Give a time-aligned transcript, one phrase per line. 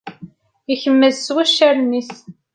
[0.73, 2.11] Ikemmez s waccaren-is.